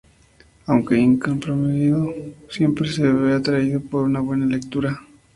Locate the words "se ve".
2.91-3.35